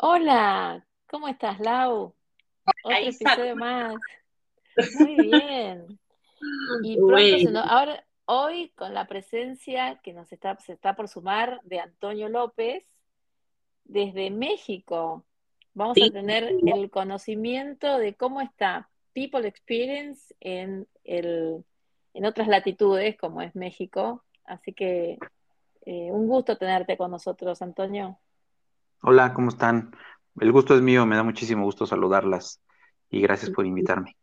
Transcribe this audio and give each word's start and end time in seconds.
Hola, 0.00 0.84
¿cómo 1.08 1.28
estás, 1.28 1.60
Lau? 1.60 2.14
Otro 2.82 2.96
episodio 2.98 3.54
más. 3.54 3.94
Muy 4.98 5.14
bien. 5.14 6.00
Y 6.82 6.96
pronto 6.96 7.38
se 7.38 7.50
nos, 7.50 7.64
ahora, 7.66 8.04
hoy 8.24 8.70
con 8.70 8.92
la 8.92 9.06
presencia 9.06 10.00
que 10.02 10.12
nos 10.12 10.32
está, 10.32 10.58
se 10.58 10.72
está 10.72 10.96
por 10.96 11.08
sumar 11.08 11.60
de 11.62 11.78
Antonio 11.78 12.28
López 12.28 12.84
desde 13.84 14.30
México. 14.30 15.24
Vamos 15.74 15.96
a 16.02 16.10
tener 16.10 16.52
el 16.66 16.90
conocimiento 16.90 17.96
de 17.98 18.14
cómo 18.14 18.40
está 18.40 18.90
People 19.12 19.46
Experience 19.46 20.34
en 20.40 20.88
el, 21.04 21.64
en 22.14 22.24
otras 22.24 22.48
latitudes, 22.48 23.16
como 23.16 23.42
es 23.42 23.54
México. 23.54 24.24
Así 24.44 24.72
que 24.72 25.18
eh, 25.86 26.10
un 26.10 26.26
gusto 26.26 26.58
tenerte 26.58 26.96
con 26.96 27.12
nosotros, 27.12 27.62
Antonio. 27.62 28.18
Hola, 29.06 29.34
¿cómo 29.34 29.50
están? 29.50 29.94
El 30.40 30.50
gusto 30.50 30.74
es 30.74 30.80
mío, 30.80 31.04
me 31.04 31.16
da 31.16 31.22
muchísimo 31.22 31.64
gusto 31.64 31.84
saludarlas 31.84 32.62
y 33.10 33.20
gracias 33.20 33.50
por 33.50 33.66
invitarme. 33.66 34.16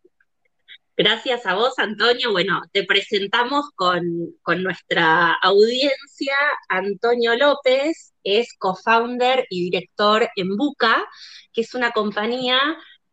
gracias 0.98 1.46
a 1.46 1.54
vos, 1.54 1.78
Antonio. 1.78 2.32
Bueno, 2.32 2.62
te 2.72 2.84
presentamos 2.84 3.70
con, 3.76 4.04
con 4.42 4.64
nuestra 4.64 5.34
audiencia. 5.34 6.36
Antonio 6.68 7.36
López 7.38 8.14
es 8.24 8.56
co-founder 8.58 9.46
y 9.52 9.66
director 9.66 10.28
en 10.36 10.58
Buca, 10.58 11.06
que 11.54 11.62
es 11.62 11.76
una 11.76 11.92
compañía 11.92 12.60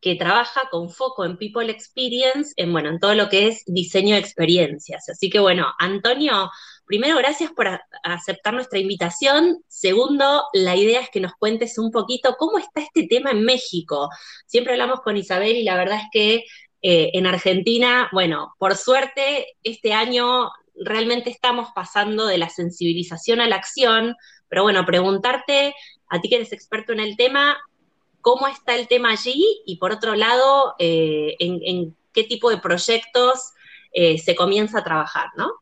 que 0.01 0.15
trabaja 0.17 0.63
con 0.71 0.89
foco 0.91 1.27
en 1.27 1.37
People 1.37 1.71
Experience, 1.71 2.53
en, 2.57 2.73
bueno, 2.73 2.89
en 2.89 2.99
todo 2.99 3.15
lo 3.15 3.29
que 3.29 3.49
es 3.49 3.63
diseño 3.67 4.15
de 4.15 4.21
experiencias. 4.21 5.09
Así 5.11 5.29
que 5.29 5.39
bueno, 5.41 5.67
Antonio, 5.79 6.51
primero, 6.89 7.17
gracias 7.19 7.53
por 7.53 7.69
aceptar 8.03 8.55
nuestra 8.55 8.79
invitación. 8.79 9.63
Segundo, 9.69 10.45
la 10.55 10.75
idea 10.75 11.01
es 11.01 11.11
que 11.11 11.21
nos 11.21 11.35
cuentes 11.35 11.79
un 11.79 11.93
poquito 11.93 12.35
cómo 12.39 12.59
está 12.59 12.81
este 12.81 13.07
tema 13.07 13.31
en 13.31 13.45
México. 13.45 14.09
Siempre 14.47 14.73
hablamos 14.73 15.01
con 15.03 15.17
Isabel 15.17 15.57
y 15.57 15.63
la 15.63 15.77
verdad 15.77 15.99
es 15.99 16.09
que 16.11 16.35
eh, 16.83 17.11
en 17.13 17.27
Argentina, 17.27 18.09
bueno, 18.13 18.55
por 18.59 18.75
suerte, 18.75 19.57
este 19.63 19.93
año 19.93 20.51
realmente 20.75 21.31
estamos 21.31 21.69
pasando 21.75 22.27
de 22.27 22.39
la 22.39 22.49
sensibilización 22.49 23.41
a 23.41 23.49
la 23.49 23.57
acción, 23.57 24.17
pero 24.49 24.63
bueno, 24.63 24.87
preguntarte, 24.87 25.75
a 26.09 26.21
ti 26.21 26.29
que 26.31 26.37
eres 26.37 26.53
experto 26.53 26.93
en 26.93 27.01
el 27.01 27.17
tema, 27.17 27.59
cómo 28.23 28.49
está 28.49 28.75
el 28.75 28.89
tema 28.89 29.11
allí 29.11 29.45
y 29.67 29.77
por 29.77 29.93
otro 29.93 30.15
lado, 30.15 30.75
eh, 30.79 31.37
en, 31.39 31.61
en, 31.63 31.97
qué 32.15 32.25
tipo 32.25 32.49
de 32.49 32.59
proyectos 32.59 33.53
eh, 33.93 34.17
se 34.19 34.35
comienza 34.35 34.79
a 34.79 34.85
trabajar, 34.85 35.29
¿no? 35.37 35.53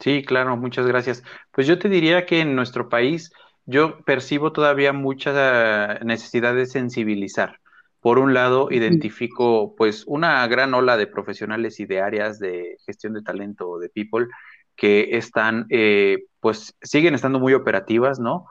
Sí, 0.00 0.22
claro, 0.24 0.56
muchas 0.56 0.86
gracias. 0.86 1.24
Pues 1.50 1.66
yo 1.66 1.78
te 1.78 1.88
diría 1.88 2.24
que 2.24 2.40
en 2.40 2.54
nuestro 2.54 2.88
país 2.88 3.32
yo 3.66 3.98
percibo 4.04 4.52
todavía 4.52 4.92
mucha 4.92 5.98
necesidad 6.04 6.54
de 6.54 6.66
sensibilizar. 6.66 7.58
Por 8.00 8.18
un 8.20 8.32
lado, 8.32 8.68
identifico 8.70 9.74
pues 9.76 10.04
una 10.06 10.46
gran 10.46 10.72
ola 10.74 10.96
de 10.96 11.08
profesionales 11.08 11.80
y 11.80 11.86
de 11.86 12.00
áreas 12.00 12.38
de 12.38 12.76
gestión 12.86 13.12
de 13.14 13.22
talento 13.22 13.68
o 13.68 13.78
de 13.80 13.88
people 13.88 14.28
que 14.76 15.16
están, 15.16 15.66
eh, 15.70 16.26
pues 16.40 16.76
siguen 16.80 17.14
estando 17.16 17.40
muy 17.40 17.54
operativas, 17.54 18.20
¿no? 18.20 18.46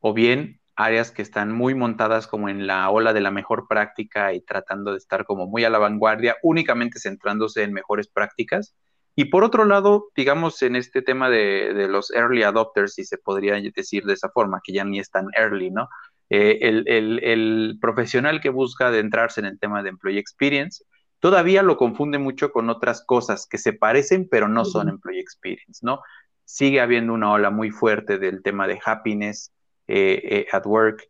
O 0.00 0.12
bien 0.12 0.60
áreas 0.76 1.10
que 1.10 1.22
están 1.22 1.52
muy 1.52 1.74
montadas 1.74 2.26
como 2.26 2.50
en 2.50 2.66
la 2.66 2.90
ola 2.90 3.14
de 3.14 3.22
la 3.22 3.30
mejor 3.30 3.66
práctica 3.68 4.34
y 4.34 4.42
tratando 4.42 4.92
de 4.92 4.98
estar 4.98 5.24
como 5.24 5.46
muy 5.46 5.64
a 5.64 5.70
la 5.70 5.78
vanguardia, 5.78 6.36
únicamente 6.42 6.98
centrándose 7.00 7.62
en 7.62 7.72
mejores 7.72 8.08
prácticas 8.08 8.74
y 9.16 9.26
por 9.26 9.44
otro 9.44 9.64
lado, 9.64 10.08
digamos, 10.16 10.62
en 10.62 10.76
este 10.76 11.02
tema 11.02 11.28
de, 11.28 11.74
de, 11.74 11.88
los 11.88 12.10
early 12.12 12.42
adopters, 12.42 12.94
si 12.94 13.04
se 13.04 13.18
podría 13.18 13.60
decir 13.74 14.04
de 14.04 14.14
esa 14.14 14.30
forma, 14.30 14.60
que 14.64 14.72
ya 14.72 14.84
ni 14.84 14.98
es 14.98 15.10
tan 15.10 15.26
early, 15.36 15.70
¿no? 15.70 15.88
Eh, 16.30 16.58
el, 16.62 16.84
el, 16.86 17.24
el, 17.24 17.78
profesional 17.80 18.40
que 18.40 18.50
busca 18.50 18.86
adentrarse 18.86 19.40
en 19.40 19.46
el 19.46 19.58
tema 19.58 19.82
de 19.82 19.88
employee 19.88 20.20
experience 20.20 20.84
todavía 21.18 21.64
lo 21.64 21.76
confunde 21.76 22.18
mucho 22.18 22.52
con 22.52 22.70
otras 22.70 23.04
cosas 23.04 23.48
que 23.50 23.58
se 23.58 23.72
parecen, 23.72 24.28
pero 24.30 24.46
no 24.48 24.64
son 24.64 24.88
employee 24.88 25.20
experience, 25.20 25.84
¿no? 25.84 26.00
Sigue 26.44 26.80
habiendo 26.80 27.12
una 27.14 27.32
ola 27.32 27.50
muy 27.50 27.70
fuerte 27.70 28.18
del 28.18 28.42
tema 28.42 28.68
de 28.68 28.80
happiness 28.84 29.52
eh, 29.88 30.20
eh, 30.24 30.46
at 30.52 30.64
work 30.66 31.08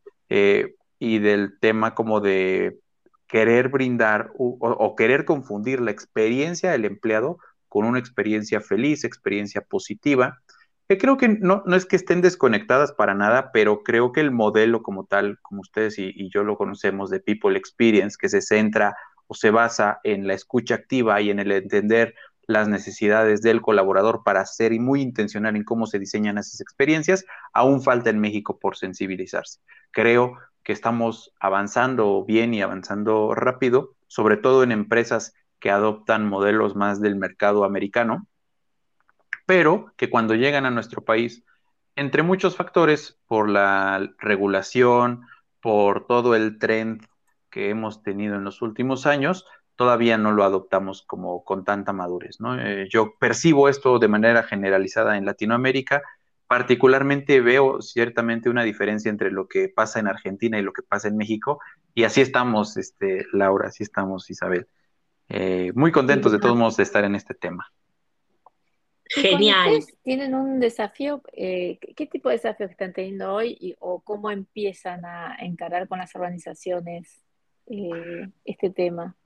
y 0.99 1.19
del 1.19 1.59
tema 1.61 1.95
como 1.95 2.21
de 2.21 2.79
querer 3.27 3.69
brindar 3.69 4.31
o, 4.39 4.57
o 4.61 4.97
querer 4.97 5.25
confundir 5.25 5.81
la 5.81 5.91
experiencia 5.91 6.71
del 6.71 6.85
empleado 6.87 7.39
con 7.71 7.87
una 7.87 7.99
experiencia 7.99 8.61
feliz, 8.61 9.05
experiencia 9.05 9.63
positiva, 9.63 10.43
que 10.91 10.99
creo 10.99 11.17
que 11.17 11.29
no, 11.29 11.63
no 11.67 11.77
es 11.77 11.87
que 11.87 11.95
estén 11.95 12.21
desconectadas 12.21 12.91
para 12.91 13.15
nada, 13.15 13.53
pero 13.53 13.85
creo 13.85 14.11
que 14.11 14.21
el 14.21 14.33
modelo 14.33 14.83
como 14.83 15.05
tal, 15.05 15.39
como 15.41 15.61
ustedes 15.61 15.99
y, 16.01 16.29
yo 16.31 16.43
lo 16.43 16.57
conocemos 16.57 17.11
de 17.11 17.21
People 17.21 17.57
Experience, 17.57 18.17
que 18.21 18.29
se 18.29 18.43
centra 18.43 18.97
o 19.29 19.35
se 19.35 19.53
basa 19.53 20.01
en 20.03 20.27
la 20.27 20.35
escucha 20.35 20.75
activa 20.75 21.21
y 21.21 21.31
en 21.31 21.39
el 21.39 21.53
entender 21.53 22.17
las 22.49 22.67
necesidades 22.67 23.41
del 23.41 23.61
colaborador 23.63 24.23
para 24.25 24.45
ser 24.47 24.73
muy 24.81 25.01
intencional 25.01 25.55
en 25.55 25.63
cómo 25.63 25.87
se 25.87 26.01
diseñan 26.01 26.39
esas 26.39 26.61
experiencias, 26.61 27.25
aún 27.53 27.83
falta 27.83 28.11
en 28.11 28.19
México 28.19 28.59
por 28.59 28.77
sensibilizarse. 28.77 29.61
Creo 29.93 30.39
que 30.65 30.73
estamos 30.73 31.33
avanzando 31.39 32.25
bien 32.25 32.53
y 32.53 32.63
avanzando 32.63 33.33
rápido, 33.37 33.95
sobre 34.09 34.39
todo 34.39 34.65
en 34.65 34.73
empresas 34.73 35.35
que 35.61 35.71
adoptan 35.71 36.27
modelos 36.27 36.75
más 36.75 37.01
del 37.01 37.17
mercado 37.17 37.65
americano, 37.65 38.27
pero 39.47 39.93
que 39.97 40.11
cuando 40.11 40.35
llegan 40.35 40.67
a 40.67 40.71
nuestro 40.71 41.05
país, 41.05 41.45
entre 41.97 42.23
muchos 42.23 42.57
factores, 42.57 43.19
por 43.27 43.49
la 43.49 44.11
regulación, 44.19 45.27
por 45.61 46.07
todo 46.07 46.35
el 46.35 46.59
trend 46.59 47.05
que 47.51 47.69
hemos 47.69 48.03
tenido 48.03 48.37
en 48.37 48.45
los 48.45 48.63
últimos 48.63 49.07
años, 49.07 49.45
todavía 49.77 50.19
no 50.19 50.33
lo 50.33 50.45
adoptamos 50.45 51.03
como 51.03 51.45
con 51.45 51.65
tanta 51.65 51.93
madurez. 51.93 52.41
¿no? 52.41 52.59
Eh, 52.61 52.89
yo 52.91 53.15
percibo 53.19 53.69
esto 53.69 53.99
de 53.99 54.09
manera 54.09 54.43
generalizada 54.43 55.17
en 55.17 55.25
Latinoamérica, 55.25 56.03
particularmente 56.47 57.41
veo 57.41 57.81
ciertamente 57.81 58.51
una 58.51 58.63
diferencia 58.63 59.09
entre 59.09 59.31
lo 59.31 59.49
que 59.49 59.69
pasa 59.69 60.01
en 60.01 60.09
Argentina 60.09 60.59
y 60.59 60.63
lo 60.63 60.73
que 60.73 60.83
pasa 60.83 61.09
en 61.09 61.17
México, 61.17 61.61
y 61.95 62.05
así 62.05 62.21
estamos, 62.21 62.77
este, 62.77 63.27
Laura, 63.33 63.69
así 63.69 63.83
estamos, 63.83 64.31
Isabel. 64.31 64.67
Eh, 65.31 65.71
muy 65.75 65.93
contentos 65.93 66.33
de 66.33 66.41
todos 66.41 66.57
modos 66.57 66.77
de 66.77 66.83
estar 66.83 67.05
en 67.05 67.15
este 67.15 67.35
tema. 67.35 67.73
Genial. 69.07 69.83
tienen 70.03 70.35
un 70.35 70.61
desafío, 70.61 71.23
eh, 71.33 71.79
¿qué 71.97 72.07
tipo 72.07 72.29
de 72.29 72.37
desafíos 72.37 72.71
están 72.71 72.93
teniendo 72.93 73.33
hoy 73.33 73.57
y, 73.61 73.75
o 73.81 74.01
cómo 74.01 74.31
empiezan 74.31 75.05
a 75.05 75.37
encarar 75.41 75.89
con 75.89 75.99
las 75.99 76.15
organizaciones 76.15 77.25
eh, 77.67 78.29
este 78.45 78.71
tema? 78.71 79.17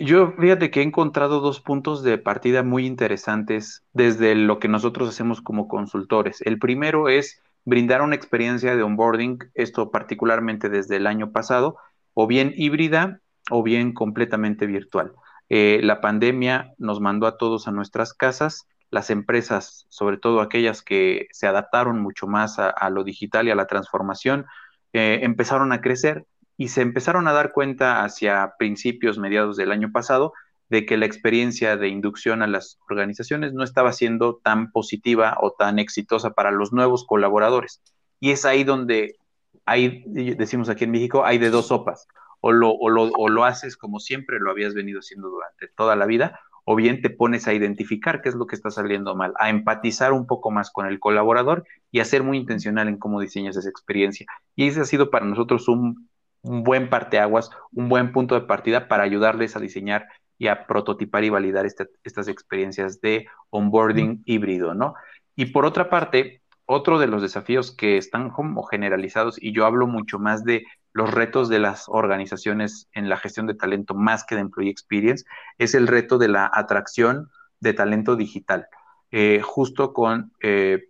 Yo, 0.00 0.32
fíjate 0.32 0.70
que 0.70 0.80
he 0.80 0.84
encontrado 0.84 1.40
dos 1.40 1.60
puntos 1.60 2.02
de 2.04 2.18
partida 2.18 2.62
muy 2.62 2.86
interesantes 2.86 3.84
desde 3.92 4.34
lo 4.36 4.58
que 4.60 4.68
nosotros 4.68 5.08
hacemos 5.08 5.40
como 5.40 5.66
consultores. 5.66 6.40
El 6.42 6.58
primero 6.58 7.08
es 7.08 7.42
brindar 7.64 8.02
una 8.02 8.14
experiencia 8.14 8.76
de 8.76 8.82
onboarding, 8.82 9.38
esto 9.54 9.90
particularmente 9.90 10.68
desde 10.68 10.96
el 10.96 11.06
año 11.06 11.32
pasado, 11.32 11.76
o 12.14 12.28
bien 12.28 12.54
híbrida 12.56 13.20
o 13.50 13.62
bien 13.62 13.92
completamente 13.92 14.66
virtual. 14.66 15.12
Eh, 15.48 15.80
la 15.82 16.00
pandemia 16.00 16.74
nos 16.78 17.00
mandó 17.00 17.26
a 17.26 17.38
todos 17.38 17.68
a 17.68 17.72
nuestras 17.72 18.14
casas, 18.14 18.66
las 18.90 19.10
empresas, 19.10 19.86
sobre 19.88 20.16
todo 20.16 20.40
aquellas 20.40 20.82
que 20.82 21.28
se 21.32 21.46
adaptaron 21.46 22.00
mucho 22.00 22.26
más 22.26 22.58
a, 22.58 22.90
lo 22.90 23.04
digital 23.04 23.48
y 23.48 23.50
a 23.50 23.56
la 23.56 23.66
transformación, 23.66 24.46
eh, 24.92 25.20
empezaron 25.22 25.72
a 25.72 25.80
crecer 25.80 26.24
y 26.56 26.68
se 26.68 26.82
empezaron 26.82 27.28
a 27.28 27.32
dar 27.32 27.52
cuenta 27.52 28.04
hacia 28.04 28.54
principios, 28.58 29.18
mediados 29.18 29.56
del 29.56 29.72
año 29.72 29.92
pasado, 29.92 30.32
de 30.68 30.86
que 30.86 30.96
la 30.96 31.06
experiencia 31.06 31.76
de 31.76 31.88
inducción 31.88 32.42
a 32.42 32.46
las 32.46 32.78
organizaciones 32.88 33.52
no 33.52 33.62
estaba 33.62 33.92
siendo 33.92 34.36
tan 34.36 34.72
positiva 34.72 35.36
o 35.40 35.52
tan 35.52 35.78
exitosa 35.78 36.30
para 36.30 36.50
los 36.50 36.72
nuevos 36.72 37.04
colaboradores. 37.06 37.82
Y 38.18 38.30
es 38.30 38.44
ahí 38.44 38.64
donde 38.64 39.16
hay, 39.64 40.02
decimos 40.06 40.68
aquí 40.68 40.84
en 40.84 40.90
México, 40.90 41.24
hay 41.24 41.38
de 41.38 41.50
dos 41.50 41.68
sopas. 41.68 42.08
O 42.46 42.52
lo, 42.52 42.70
o, 42.70 42.90
lo, 42.90 43.10
o 43.10 43.28
lo 43.28 43.44
haces 43.44 43.76
como 43.76 43.98
siempre 43.98 44.38
lo 44.38 44.52
habías 44.52 44.72
venido 44.72 45.00
haciendo 45.00 45.28
durante 45.28 45.66
toda 45.66 45.96
la 45.96 46.06
vida, 46.06 46.38
o 46.64 46.76
bien 46.76 47.02
te 47.02 47.10
pones 47.10 47.48
a 47.48 47.54
identificar 47.54 48.22
qué 48.22 48.28
es 48.28 48.36
lo 48.36 48.46
que 48.46 48.54
está 48.54 48.70
saliendo 48.70 49.16
mal, 49.16 49.34
a 49.40 49.50
empatizar 49.50 50.12
un 50.12 50.28
poco 50.28 50.52
más 50.52 50.70
con 50.70 50.86
el 50.86 51.00
colaborador 51.00 51.64
y 51.90 51.98
a 51.98 52.04
ser 52.04 52.22
muy 52.22 52.38
intencional 52.38 52.86
en 52.86 52.98
cómo 52.98 53.20
diseñas 53.20 53.56
esa 53.56 53.68
experiencia. 53.68 54.26
Y 54.54 54.68
ese 54.68 54.80
ha 54.80 54.84
sido 54.84 55.10
para 55.10 55.26
nosotros 55.26 55.66
un, 55.66 56.08
un 56.42 56.62
buen 56.62 56.88
parteaguas, 56.88 57.50
un 57.72 57.88
buen 57.88 58.12
punto 58.12 58.36
de 58.36 58.46
partida 58.46 58.86
para 58.86 59.02
ayudarles 59.02 59.56
a 59.56 59.60
diseñar 59.60 60.06
y 60.38 60.46
a 60.46 60.66
prototipar 60.68 61.24
y 61.24 61.30
validar 61.30 61.66
este, 61.66 61.88
estas 62.04 62.28
experiencias 62.28 63.00
de 63.00 63.26
onboarding 63.50 64.22
híbrido, 64.24 64.72
¿no? 64.72 64.94
Y 65.34 65.46
por 65.46 65.64
otra 65.64 65.90
parte, 65.90 66.42
otro 66.64 66.98
de 66.98 67.06
los 67.06 67.22
desafíos 67.22 67.74
que 67.74 67.96
están 67.96 68.30
como 68.30 68.62
generalizados, 68.64 69.42
y 69.42 69.52
yo 69.52 69.66
hablo 69.66 69.86
mucho 69.86 70.18
más 70.18 70.44
de 70.44 70.64
los 70.96 71.10
retos 71.10 71.50
de 71.50 71.58
las 71.58 71.90
organizaciones 71.90 72.88
en 72.94 73.10
la 73.10 73.18
gestión 73.18 73.46
de 73.46 73.52
talento 73.52 73.92
más 73.92 74.24
que 74.24 74.34
de 74.34 74.40
employee 74.40 74.70
experience, 74.70 75.26
es 75.58 75.74
el 75.74 75.88
reto 75.88 76.16
de 76.16 76.28
la 76.28 76.50
atracción 76.50 77.28
de 77.60 77.74
talento 77.74 78.16
digital. 78.16 78.68
Eh, 79.10 79.42
justo 79.44 79.92
con 79.92 80.32
eh, 80.42 80.84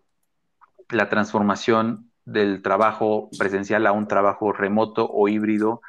la 0.90 1.08
transformación 1.08 2.12
del 2.24 2.62
trabajo 2.62 3.30
presencial 3.36 3.84
a 3.84 3.90
un 3.90 4.06
trabajo 4.06 4.52
remoto 4.52 5.10
o 5.10 5.26
híbrido. 5.26 5.80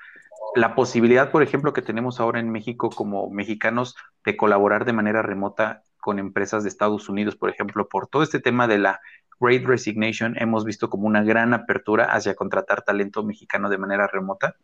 La 0.55 0.73
posibilidad, 0.73 1.29
por 1.29 1.43
ejemplo, 1.43 1.71
que 1.71 1.83
tenemos 1.83 2.19
ahora 2.19 2.39
en 2.39 2.49
México 2.49 2.89
como 2.89 3.29
mexicanos 3.29 3.95
de 4.25 4.35
colaborar 4.35 4.85
de 4.85 4.93
manera 4.93 5.21
remota 5.21 5.83
con 5.99 6.17
empresas 6.17 6.63
de 6.63 6.69
Estados 6.69 7.07
Unidos, 7.07 7.35
por 7.35 7.51
ejemplo, 7.51 7.87
por 7.87 8.07
todo 8.07 8.23
este 8.23 8.39
tema 8.39 8.67
de 8.67 8.79
la 8.79 8.99
Great 9.39 9.63
Resignation, 9.65 10.35
hemos 10.37 10.65
visto 10.65 10.89
como 10.89 11.07
una 11.07 11.23
gran 11.23 11.53
apertura 11.53 12.05
hacia 12.05 12.35
contratar 12.35 12.83
talento 12.83 13.23
mexicano 13.23 13.69
de 13.69 13.77
manera 13.77 14.07
remota 14.07 14.55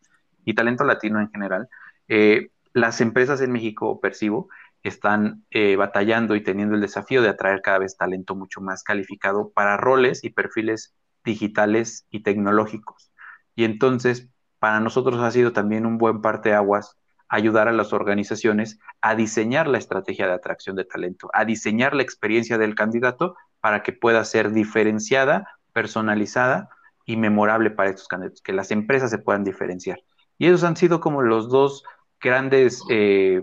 y 0.45 0.55
talento 0.55 0.83
latino 0.83 1.19
en 1.19 1.29
general. 1.29 1.69
Eh, 2.07 2.49
las 2.73 3.01
empresas 3.01 3.41
en 3.41 3.51
México, 3.51 3.99
percibo, 4.01 4.49
están 4.83 5.45
eh, 5.51 5.75
batallando 5.75 6.35
y 6.35 6.43
teniendo 6.43 6.75
el 6.75 6.81
desafío 6.81 7.21
de 7.21 7.29
atraer 7.29 7.61
cada 7.61 7.79
vez 7.79 7.95
talento 7.95 8.35
mucho 8.35 8.59
más 8.61 8.83
calificado 8.83 9.51
para 9.51 9.77
roles 9.77 10.23
y 10.23 10.29
perfiles 10.29 10.93
digitales 11.23 12.05
y 12.09 12.21
tecnológicos. 12.21 13.11
Y 13.55 13.63
entonces, 13.63 14.29
para 14.59 14.79
nosotros 14.79 15.21
ha 15.21 15.31
sido 15.31 15.53
también 15.53 15.85
un 15.85 15.97
buen 15.97 16.21
parteaguas 16.21 16.97
ayudar 17.29 17.67
a 17.67 17.71
las 17.71 17.93
organizaciones 17.93 18.79
a 19.01 19.15
diseñar 19.15 19.67
la 19.67 19.77
estrategia 19.77 20.27
de 20.27 20.33
atracción 20.33 20.75
de 20.75 20.85
talento, 20.85 21.29
a 21.33 21.45
diseñar 21.45 21.95
la 21.95 22.03
experiencia 22.03 22.57
del 22.57 22.75
candidato 22.75 23.35
para 23.63 23.81
que 23.81 23.94
pueda 23.94 24.25
ser 24.25 24.51
diferenciada, 24.51 25.48
personalizada 25.71 26.68
y 27.06 27.15
memorable 27.15 27.71
para 27.71 27.92
estos 27.92 28.10
candidatos, 28.10 28.42
que 28.42 28.51
las 28.51 28.71
empresas 28.71 29.10
se 29.10 29.19
puedan 29.19 29.45
diferenciar. 29.45 30.04
Y 30.38 30.48
esos 30.48 30.65
han 30.65 30.75
sido 30.75 31.00
como 31.00 31.21
los 31.21 31.48
dos 31.48 31.86
grandes 32.19 32.83
eh, 32.89 33.42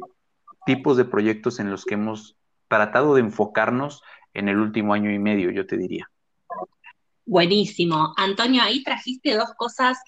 tipos 0.67 0.99
de 0.99 1.07
proyectos 1.07 1.59
en 1.59 1.71
los 1.71 1.87
que 1.87 1.95
hemos 1.95 2.37
tratado 2.69 3.15
de 3.15 3.23
enfocarnos 3.23 4.03
en 4.35 4.51
el 4.51 4.59
último 4.59 4.93
año 4.93 5.11
y 5.11 5.19
medio, 5.19 5.51
yo 5.53 5.67
te 5.67 5.79
diría. 5.79 6.11
Buenísimo. 7.25 8.13
Antonio, 8.19 8.63
ahí 8.63 8.83
trajiste 8.83 9.35
dos 9.35 9.55
cosas 9.57 10.03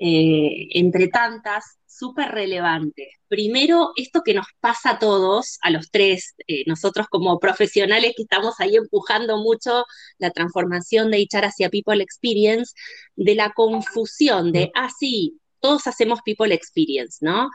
eh, 0.00 0.68
entre 0.70 1.08
tantas 1.08 1.78
súper 1.86 2.30
relevantes. 2.30 3.08
Primero, 3.28 3.90
esto 3.96 4.22
que 4.24 4.32
nos 4.32 4.46
pasa 4.58 4.92
a 4.92 4.98
todos, 4.98 5.58
a 5.60 5.68
los 5.68 5.90
tres, 5.90 6.34
eh, 6.48 6.64
nosotros 6.66 7.06
como 7.10 7.38
profesionales 7.38 8.14
que 8.16 8.22
estamos 8.22 8.54
ahí 8.60 8.76
empujando 8.76 9.36
mucho 9.36 9.84
la 10.16 10.30
transformación 10.30 11.10
de 11.10 11.18
HR 11.30 11.44
hacia 11.44 11.68
People 11.68 12.02
Experience, 12.02 12.72
de 13.14 13.34
la 13.34 13.52
confusión 13.52 14.52
de, 14.52 14.72
ah, 14.74 14.88
sí, 14.98 15.38
todos 15.60 15.86
hacemos 15.86 16.20
People 16.24 16.54
Experience, 16.54 17.18
¿no? 17.20 17.50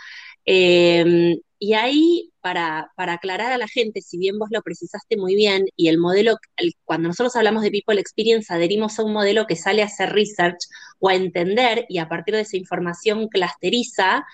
Em, 0.45 1.38
y 1.57 1.74
ahí, 1.74 2.31
para, 2.42 2.92
aclarar 2.95 3.51
a 3.51 3.57
la 3.57 3.68
gente, 3.68 4.01
si 4.01 4.18
bien 4.18 4.38
vos 4.38 4.50
lo 4.51 4.62
precisaste 4.62 5.18
muy 5.18 5.36
bien, 5.36 5.65
y 5.75 5.88
el 5.88 5.97
modelo, 5.97 6.38
cuando 6.83 7.07
nosotros 7.07 7.36
hablamos 7.36 7.63
de 7.63 7.71
People 7.71 8.00
Experience, 8.00 8.53
adherimos 8.53 9.00
a 9.00 9.03
un 9.03 9.13
modelo 9.13 9.47
que 9.47 9.56
sale 9.56 9.81
a 9.81 9.86
hacer 9.86 10.12
research 10.13 10.59
o 11.00 11.09
a 11.09 11.15
entender 11.15 11.86
y 11.89 11.97
a 11.97 12.07
partir 12.09 12.36
de 12.36 12.42
esa 12.42 12.57
información 12.57 13.27
clusteriza 13.30 14.25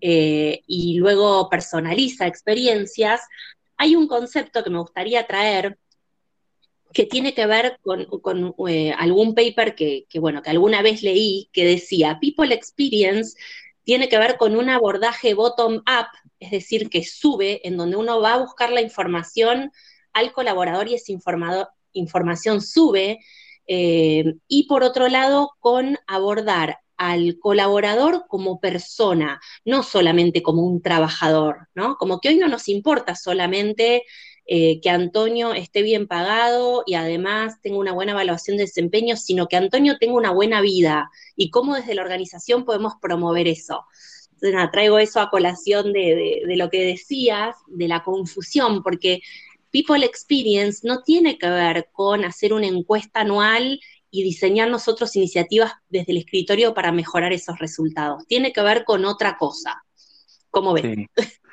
eh, 0.00 0.62
y 0.66 0.98
luego 0.98 1.48
personaliza 1.48 2.26
experiencias, 2.26 3.22
hay 3.76 3.96
un 3.96 4.06
concepto 4.08 4.62
que 4.62 4.70
me 4.70 4.80
gustaría 4.80 5.26
traer 5.26 5.78
que 6.92 7.06
tiene 7.06 7.34
que 7.34 7.46
ver 7.46 7.78
con, 7.82 8.54
eh, 8.68 8.92
algún 8.96 9.34
paper 9.34 9.74
que, 9.74 10.06
que, 10.08 10.20
bueno, 10.20 10.42
que 10.42 10.50
alguna 10.50 10.82
vez 10.82 11.02
leí 11.02 11.48
que 11.52 11.64
decía, 11.64 12.18
People 12.20 12.54
Experience 12.54 13.36
tiene 13.84 14.08
que 14.08 14.18
ver 14.18 14.36
con 14.36 14.56
un 14.56 14.70
abordaje 14.70 15.34
bottom-up, 15.34 16.06
es 16.40 16.50
decir, 16.50 16.90
que 16.90 17.04
sube, 17.04 17.66
en 17.66 17.76
donde 17.76 17.96
uno 17.96 18.20
va 18.20 18.34
a 18.34 18.38
buscar 18.38 18.70
la 18.70 18.80
información 18.80 19.70
al 20.12 20.32
colaborador 20.32 20.88
y 20.88 20.94
esa 20.94 21.12
información 21.92 22.60
sube, 22.60 23.20
eh, 23.66 24.34
y 24.48 24.66
por 24.66 24.82
otro 24.82 25.08
lado, 25.08 25.52
con 25.60 25.98
abordar 26.06 26.78
al 26.96 27.38
colaborador 27.40 28.26
como 28.28 28.60
persona, 28.60 29.40
no 29.64 29.82
solamente 29.82 30.42
como 30.42 30.62
un 30.62 30.80
trabajador, 30.80 31.68
¿no? 31.74 31.96
Como 31.96 32.20
que 32.20 32.28
hoy 32.28 32.36
no 32.36 32.48
nos 32.48 32.68
importa 32.68 33.16
solamente 33.16 34.04
eh, 34.46 34.80
que 34.82 34.90
Antonio 34.90 35.54
esté 35.54 35.82
bien 35.82 36.06
pagado 36.06 36.82
y 36.86 36.94
además 36.94 37.60
tenga 37.62 37.78
una 37.78 37.92
buena 37.92 38.12
evaluación 38.12 38.58
de 38.58 38.64
desempeño, 38.64 39.16
sino 39.16 39.46
que 39.46 39.56
Antonio 39.56 39.96
tenga 39.98 40.14
una 40.14 40.32
buena 40.32 40.60
vida 40.60 41.10
y 41.34 41.50
cómo 41.50 41.76
desde 41.76 41.94
la 41.94 42.02
organización 42.02 42.64
podemos 42.64 42.94
promover 43.00 43.48
eso. 43.48 43.84
Entonces, 44.32 44.70
traigo 44.70 44.98
eso 44.98 45.20
a 45.20 45.30
colación 45.30 45.94
de, 45.94 46.42
lo 46.56 46.68
que 46.68 46.84
decías, 46.84 47.56
de 47.68 47.88
la 47.88 48.02
confusión, 48.02 48.82
porque 48.82 49.20
People 49.70 50.04
Experience 50.04 50.86
no 50.86 51.02
tiene 51.02 51.38
que 51.38 51.48
ver 51.48 51.88
con 51.92 52.24
hacer 52.24 52.52
una 52.52 52.66
encuesta 52.66 53.20
anual 53.20 53.80
y 54.10 54.22
diseñar 54.22 54.68
nosotros 54.68 55.16
iniciativas 55.16 55.72
desde 55.88 56.12
el 56.12 56.18
escritorio 56.18 56.74
para 56.74 56.92
mejorar 56.92 57.32
esos 57.32 57.58
resultados. 57.58 58.26
Tiene 58.26 58.52
que 58.52 58.60
ver 58.60 58.84
con 58.84 59.06
otra 59.06 59.38
cosa. 59.38 59.82
¿Cómo 60.50 60.74
ves? 60.74 60.84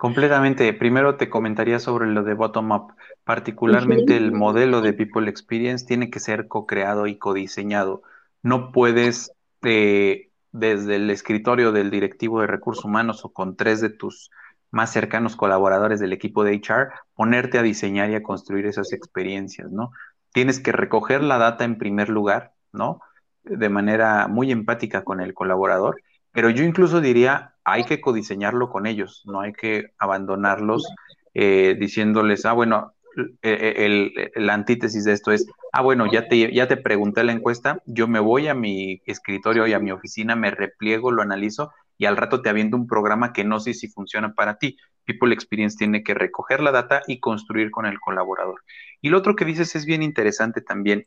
Completamente. 0.00 0.72
Primero 0.72 1.16
te 1.16 1.28
comentaría 1.28 1.78
sobre 1.78 2.06
lo 2.06 2.22
de 2.22 2.32
bottom-up. 2.32 2.94
Particularmente 3.22 4.16
el 4.16 4.32
modelo 4.32 4.80
de 4.80 4.94
People 4.94 5.28
Experience 5.28 5.84
tiene 5.84 6.08
que 6.08 6.20
ser 6.20 6.48
co-creado 6.48 7.06
y 7.06 7.18
codiseñado. 7.18 8.00
No 8.42 8.72
puedes, 8.72 9.30
eh, 9.62 10.30
desde 10.52 10.96
el 10.96 11.10
escritorio 11.10 11.70
del 11.70 11.90
directivo 11.90 12.40
de 12.40 12.46
recursos 12.46 12.86
humanos 12.86 13.26
o 13.26 13.32
con 13.34 13.56
tres 13.56 13.82
de 13.82 13.90
tus 13.90 14.30
más 14.70 14.90
cercanos 14.90 15.36
colaboradores 15.36 16.00
del 16.00 16.14
equipo 16.14 16.44
de 16.44 16.54
HR, 16.54 16.88
ponerte 17.12 17.58
a 17.58 17.62
diseñar 17.62 18.08
y 18.08 18.14
a 18.14 18.22
construir 18.22 18.64
esas 18.64 18.94
experiencias, 18.94 19.70
¿no? 19.70 19.90
Tienes 20.32 20.60
que 20.60 20.72
recoger 20.72 21.22
la 21.22 21.36
data 21.36 21.64
en 21.64 21.76
primer 21.76 22.08
lugar, 22.08 22.54
¿no? 22.72 23.02
De 23.44 23.68
manera 23.68 24.28
muy 24.28 24.50
empática 24.50 25.04
con 25.04 25.20
el 25.20 25.34
colaborador, 25.34 26.00
pero 26.32 26.50
yo 26.50 26.64
incluso 26.64 27.00
diría 27.00 27.54
hay 27.64 27.84
que 27.84 28.00
codiseñarlo 28.00 28.70
con 28.70 28.86
ellos, 28.86 29.22
no 29.26 29.40
hay 29.40 29.52
que 29.52 29.92
abandonarlos 29.98 30.88
eh, 31.34 31.76
diciéndoles, 31.78 32.44
ah, 32.46 32.52
bueno, 32.52 32.94
eh, 33.42 34.10
eh, 34.22 34.30
la 34.36 34.54
antítesis 34.54 35.04
de 35.04 35.12
esto 35.12 35.32
es, 35.32 35.46
ah, 35.72 35.82
bueno, 35.82 36.10
ya 36.10 36.28
te, 36.28 36.52
ya 36.52 36.68
te 36.68 36.76
pregunté 36.76 37.24
la 37.24 37.32
encuesta, 37.32 37.82
yo 37.86 38.08
me 38.08 38.20
voy 38.20 38.48
a 38.48 38.54
mi 38.54 39.02
escritorio 39.06 39.66
y 39.66 39.72
a 39.72 39.78
mi 39.78 39.90
oficina, 39.90 40.36
me 40.36 40.50
repliego, 40.50 41.10
lo 41.10 41.22
analizo 41.22 41.72
y 41.98 42.06
al 42.06 42.16
rato 42.16 42.40
te 42.40 42.48
aviento 42.48 42.76
un 42.76 42.86
programa 42.86 43.32
que 43.32 43.44
no 43.44 43.60
sé 43.60 43.74
si 43.74 43.88
funciona 43.88 44.34
para 44.34 44.56
ti. 44.56 44.78
People 45.04 45.34
Experience 45.34 45.76
tiene 45.76 46.02
que 46.02 46.14
recoger 46.14 46.60
la 46.62 46.72
data 46.72 47.02
y 47.06 47.20
construir 47.20 47.70
con 47.70 47.84
el 47.84 48.00
colaborador. 48.00 48.62
Y 49.02 49.10
lo 49.10 49.18
otro 49.18 49.36
que 49.36 49.44
dices 49.44 49.76
es 49.76 49.84
bien 49.84 50.02
interesante 50.02 50.62
también, 50.62 51.06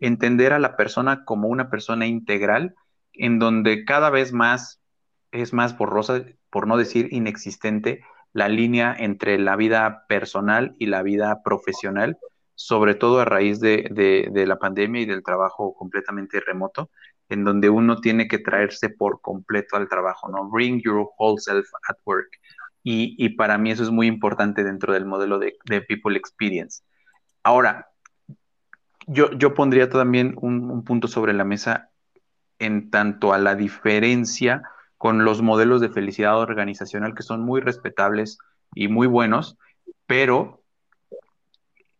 entender 0.00 0.52
a 0.52 0.58
la 0.58 0.76
persona 0.76 1.24
como 1.24 1.48
una 1.48 1.70
persona 1.70 2.06
integral, 2.06 2.76
en 3.18 3.38
donde 3.38 3.84
cada 3.84 4.10
vez 4.10 4.32
más 4.32 4.80
es 5.32 5.52
más 5.52 5.76
borrosa, 5.76 6.24
por 6.50 6.66
no 6.66 6.76
decir 6.76 7.08
inexistente, 7.10 8.02
la 8.32 8.48
línea 8.48 8.94
entre 8.98 9.38
la 9.38 9.56
vida 9.56 10.04
personal 10.08 10.74
y 10.78 10.86
la 10.86 11.02
vida 11.02 11.42
profesional, 11.42 12.18
sobre 12.54 12.94
todo 12.94 13.20
a 13.20 13.24
raíz 13.24 13.60
de, 13.60 14.30
la 14.34 14.58
pandemia 14.58 15.02
y 15.02 15.06
del 15.06 15.22
trabajo 15.22 15.74
completamente 15.74 16.40
remoto, 16.40 16.90
en 17.28 17.44
donde 17.44 17.68
uno 17.68 18.00
tiene 18.00 18.26
que 18.26 18.38
traerse 18.38 18.88
por 18.90 19.20
completo 19.20 19.76
al 19.76 19.88
trabajo, 19.88 20.28
¿no? 20.28 20.48
Bring 20.48 20.80
your 20.82 21.08
whole 21.18 21.38
self 21.38 21.68
at 21.88 21.96
work. 22.04 22.28
Y, 22.82 23.28
para 23.30 23.58
mí 23.58 23.70
eso 23.70 23.82
es 23.82 23.90
muy 23.90 24.06
importante 24.06 24.64
dentro 24.64 24.94
del 24.94 25.04
modelo 25.04 25.38
de, 25.38 25.58
People 25.86 26.16
Experience. 26.16 26.82
Ahora, 27.42 27.88
yo, 29.06 29.30
yo 29.32 29.52
pondría 29.52 29.90
también 29.90 30.34
un 30.40 30.84
punto 30.84 31.06
sobre 31.06 31.34
la 31.34 31.44
mesa 31.44 31.87
en 32.58 32.90
tanto 32.90 33.32
a 33.32 33.38
la 33.38 33.54
diferencia 33.54 34.62
con 34.96 35.24
los 35.24 35.42
modelos 35.42 35.80
de 35.80 35.90
felicidad 35.90 36.38
organizacional 36.38 37.14
que 37.14 37.22
son 37.22 37.42
muy 37.42 37.60
respetables 37.60 38.38
y 38.74 38.88
muy 38.88 39.06
buenos, 39.06 39.56
pero 40.06 40.62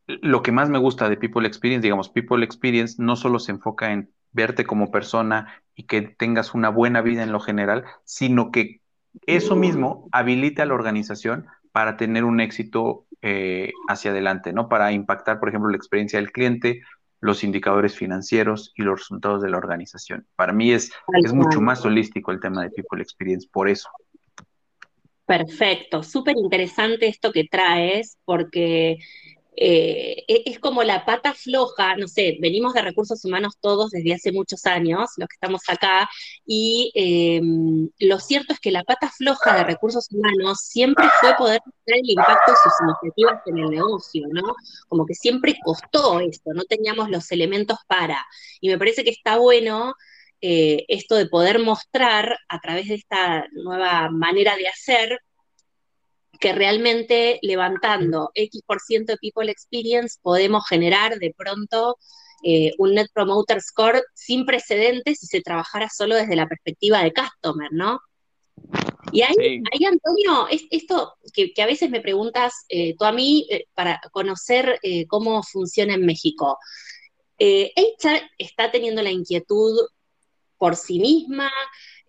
lo 0.06 0.42
que 0.42 0.52
más 0.52 0.68
me 0.68 0.78
gusta 0.78 1.08
de 1.08 1.16
People 1.16 1.46
Experience, 1.46 1.82
digamos, 1.82 2.08
People 2.08 2.44
Experience 2.44 2.96
no 2.98 3.14
solo 3.14 3.38
se 3.38 3.52
enfoca 3.52 3.92
en 3.92 4.10
verte 4.32 4.64
como 4.64 4.90
persona 4.90 5.62
y 5.74 5.84
que 5.84 6.02
tengas 6.02 6.54
una 6.54 6.70
buena 6.70 7.02
vida 7.02 7.22
en 7.22 7.32
lo 7.32 7.40
general, 7.40 7.84
sino 8.04 8.50
que 8.50 8.80
eso 9.26 9.56
mismo 9.56 10.08
habilita 10.12 10.62
a 10.62 10.66
la 10.66 10.74
organización 10.74 11.46
para 11.72 11.96
tener 11.96 12.24
un 12.24 12.40
éxito 12.40 13.06
eh, 13.22 13.72
hacia 13.88 14.10
adelante, 14.10 14.52
¿no? 14.52 14.68
Para 14.68 14.92
impactar, 14.92 15.38
por 15.38 15.48
ejemplo, 15.48 15.70
la 15.70 15.76
experiencia 15.76 16.18
del 16.18 16.32
cliente, 16.32 16.82
los 17.20 17.42
indicadores 17.44 17.96
financieros 17.96 18.72
y 18.76 18.82
los 18.82 19.00
resultados 19.00 19.42
de 19.42 19.50
la 19.50 19.56
organización. 19.56 20.26
Para 20.36 20.52
mí 20.52 20.72
es, 20.72 20.92
es 21.22 21.32
mucho 21.32 21.60
más 21.60 21.84
holístico 21.84 22.30
el 22.30 22.40
tema 22.40 22.62
de 22.62 22.70
People 22.70 23.02
Experience, 23.02 23.48
por 23.50 23.68
eso. 23.68 23.88
Perfecto, 25.26 26.02
súper 26.02 26.36
interesante 26.38 27.06
esto 27.06 27.32
que 27.32 27.44
traes, 27.44 28.16
porque 28.24 28.98
eh, 29.60 30.24
e, 30.28 30.42
es 30.46 30.60
como 30.60 30.84
la 30.84 31.04
pata 31.04 31.34
floja, 31.34 31.96
no 31.96 32.06
sé, 32.06 32.38
venimos 32.40 32.74
de 32.74 32.82
recursos 32.82 33.24
humanos 33.24 33.54
todos 33.60 33.90
desde 33.90 34.14
hace 34.14 34.30
muchos 34.30 34.66
años, 34.66 35.10
los 35.16 35.28
que 35.28 35.34
estamos 35.34 35.62
acá, 35.68 36.08
y 36.46 36.92
em, 36.94 37.88
lo 37.98 38.20
cierto 38.20 38.52
es 38.52 38.60
que 38.60 38.70
la 38.70 38.84
pata 38.84 39.10
floja 39.10 39.56
de 39.56 39.64
recursos 39.64 40.06
humanos 40.12 40.60
siempre 40.62 41.06
fue 41.20 41.34
poder 41.36 41.60
tener 41.84 42.00
el 42.04 42.10
impacto 42.10 42.52
de 42.52 42.56
sus 42.62 42.72
iniciativas 42.82 43.42
en 43.46 43.58
el 43.58 43.70
negocio, 43.70 44.26
¿no? 44.30 44.54
Como 44.86 45.04
que 45.06 45.14
siempre 45.14 45.56
costó 45.64 46.20
esto, 46.20 46.52
no 46.54 46.62
teníamos 46.64 47.10
los 47.10 47.30
elementos 47.32 47.78
para. 47.88 48.24
Y 48.60 48.68
me 48.68 48.78
parece 48.78 49.02
que 49.04 49.10
está 49.10 49.38
bueno 49.38 49.94
eh, 50.40 50.84
esto 50.88 51.16
de 51.16 51.26
poder 51.26 51.58
mostrar 51.58 52.38
a 52.48 52.60
través 52.60 52.88
de 52.88 52.94
esta 52.94 53.46
nueva 53.52 54.08
manera 54.10 54.56
de 54.56 54.68
hacer 54.68 55.18
que 56.38 56.52
realmente 56.52 57.38
levantando 57.42 58.30
X 58.34 58.62
por 58.66 58.80
ciento 58.80 59.12
de 59.12 59.18
People 59.18 59.50
Experience 59.50 60.18
podemos 60.22 60.66
generar 60.68 61.18
de 61.18 61.34
pronto 61.36 61.96
eh, 62.44 62.72
un 62.78 62.94
Net 62.94 63.08
Promoter 63.12 63.60
Score 63.60 64.02
sin 64.14 64.46
precedentes 64.46 65.18
si 65.18 65.26
se 65.26 65.40
trabajara 65.40 65.88
solo 65.88 66.14
desde 66.14 66.36
la 66.36 66.46
perspectiva 66.46 67.02
de 67.02 67.12
customer, 67.12 67.68
¿no? 67.72 68.00
Y 69.10 69.22
ahí, 69.22 69.62
Antonio, 69.86 70.48
es 70.50 70.64
esto 70.70 71.14
que, 71.32 71.52
a 71.60 71.66
veces 71.66 71.90
me 71.90 72.00
preguntas 72.00 72.52
eh, 72.68 72.94
tú 72.98 73.04
a 73.04 73.12
mí 73.12 73.46
eh, 73.50 73.64
para 73.74 74.00
conocer 74.12 74.78
cómo 75.08 75.42
funciona 75.42 75.94
en 75.94 76.04
México. 76.04 76.58
¿Ella 77.38 78.28
está 78.36 78.70
teniendo 78.70 79.00
la 79.00 79.10
inquietud 79.10 79.88
por 80.58 80.76
sí 80.76 80.98
misma? 80.98 81.50